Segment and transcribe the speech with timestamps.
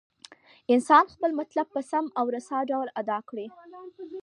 [0.73, 3.47] انسان خپل مطلب په سم او رسا ډول ادا کړي.